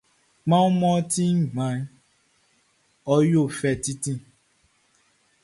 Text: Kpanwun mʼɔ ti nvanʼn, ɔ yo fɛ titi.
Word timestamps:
Kpanwun 0.43 0.73
mʼɔ 0.79 0.91
ti 1.11 1.23
nvanʼn, 1.41 1.81
ɔ 3.13 3.15
yo 3.31 3.41
fɛ 3.57 3.69
titi. 3.83 4.13